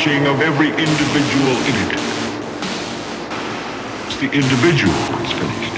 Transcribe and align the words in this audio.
flourishing 0.00 0.26
of 0.26 0.40
every 0.40 0.68
individual 0.68 1.56
in 1.68 1.74
it. 1.84 1.92
It's 4.06 4.16
the 4.20 4.30
individual 4.32 4.92
that's 4.92 5.32
finished. 5.32 5.74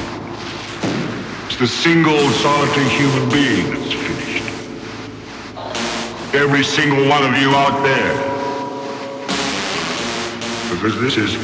It's 1.47 1.57
the 1.59 1.67
single 1.67 2.19
solitary 2.31 2.89
human 2.89 3.29
being 3.31 3.71
that's 3.71 3.93
finished. 3.93 4.45
Every 6.35 6.63
single 6.63 7.09
one 7.09 7.25
of 7.25 7.37
you 7.41 7.51
out 7.51 7.83
there. 7.83 8.15
Because 10.71 11.01
this 11.01 11.17
is 11.17 11.37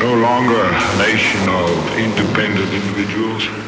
no 0.00 0.14
longer 0.14 0.62
a 0.62 0.98
nation 0.98 1.48
of 1.48 1.98
independent 1.98 2.72
individuals. 2.72 3.65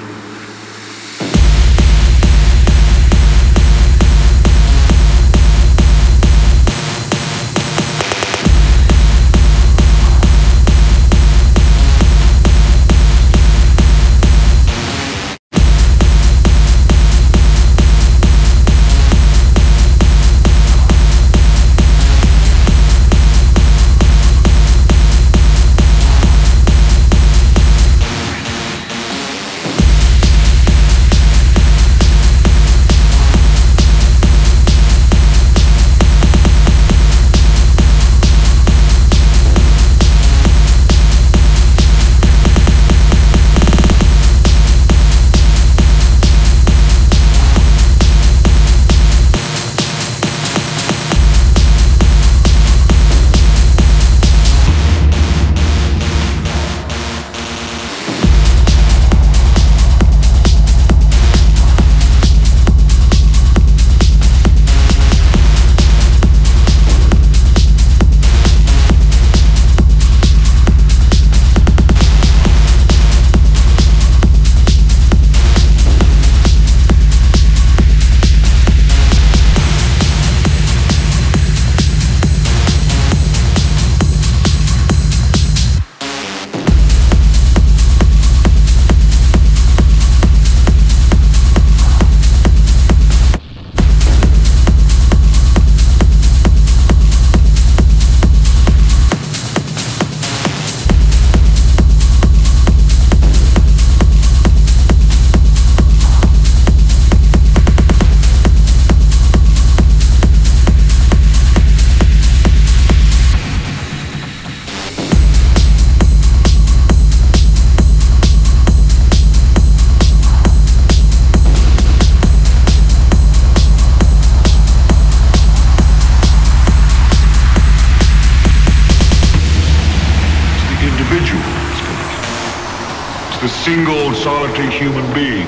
Solitary 134.29 134.71
human 134.71 135.07
being. 135.15 135.47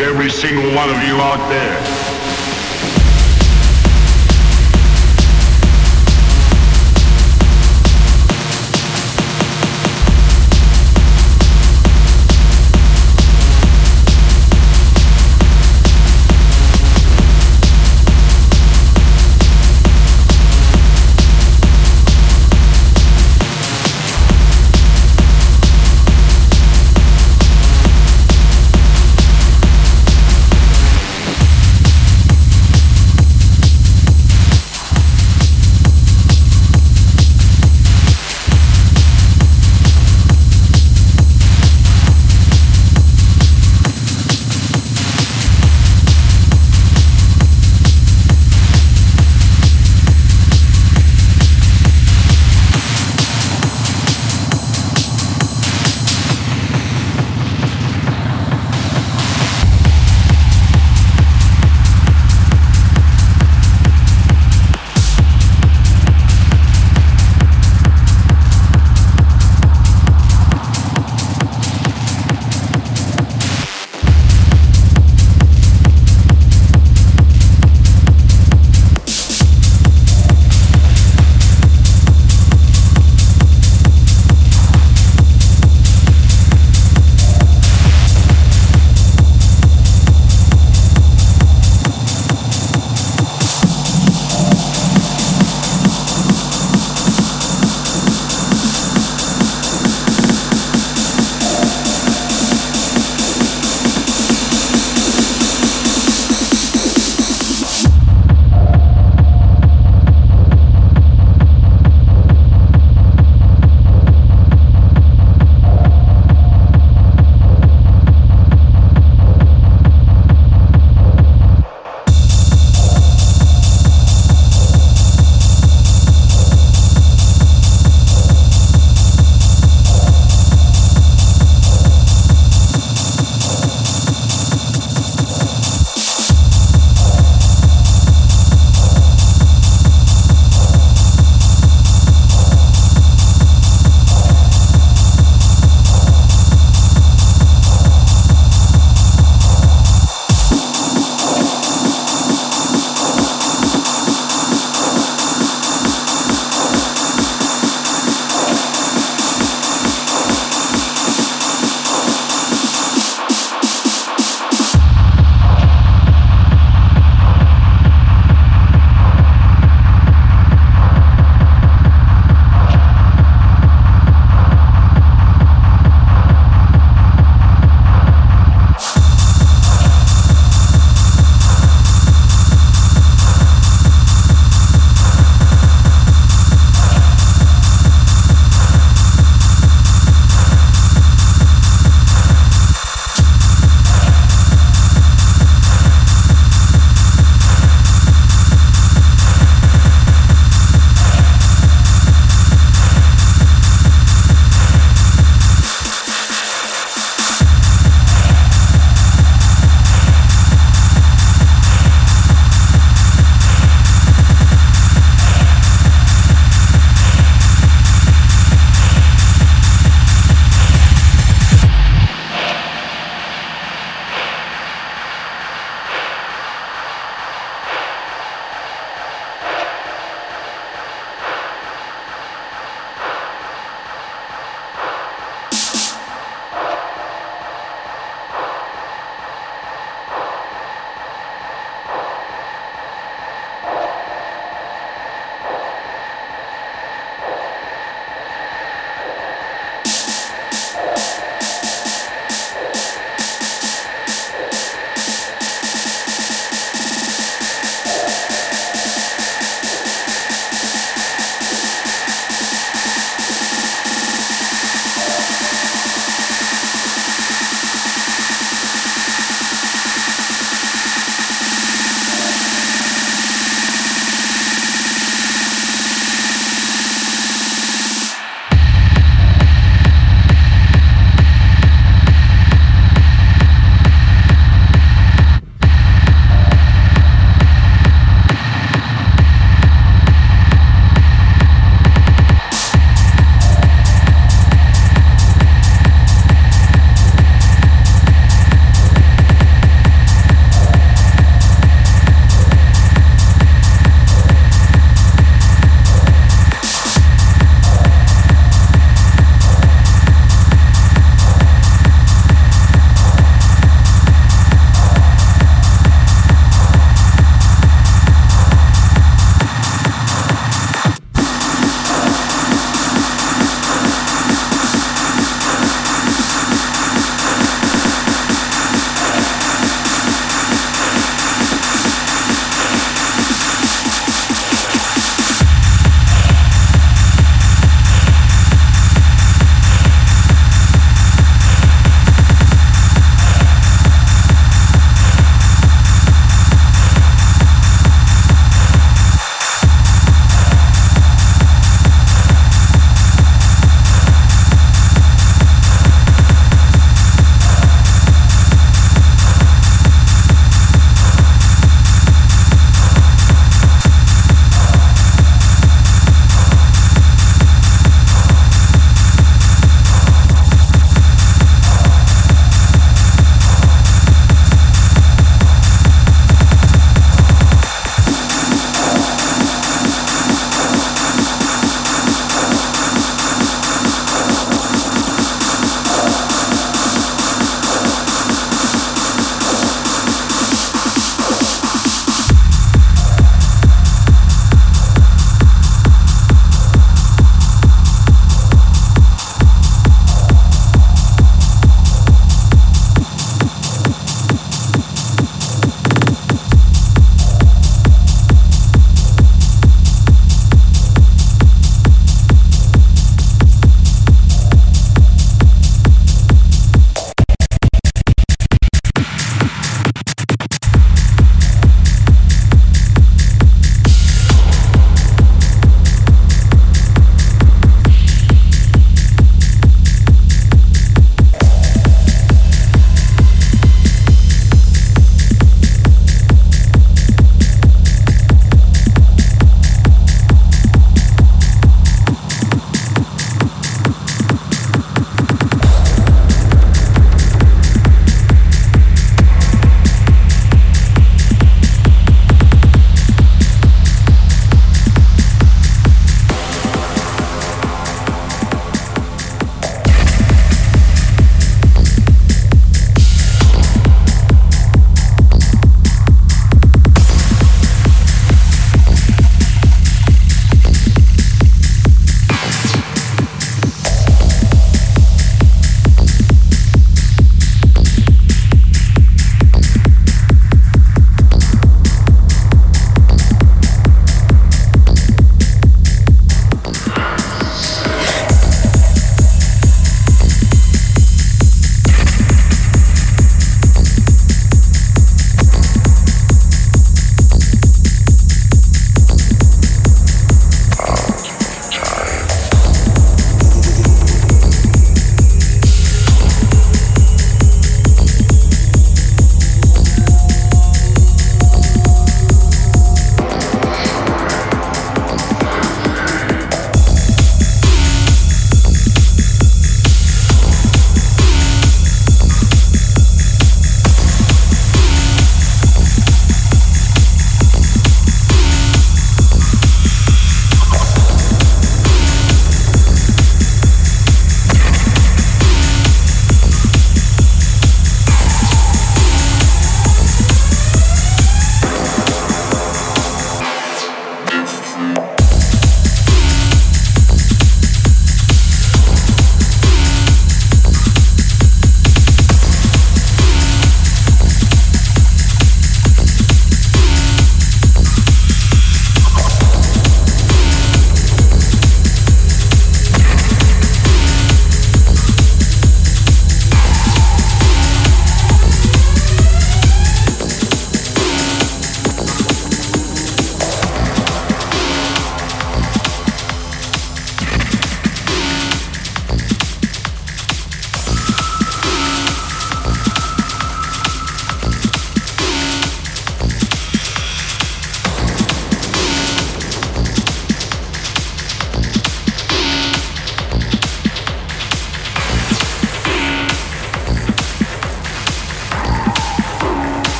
Every 0.00 0.30
single 0.30 0.74
one 0.74 0.88
of 0.88 0.96
you 1.06 1.16
out 1.16 1.42
there. 1.50 1.77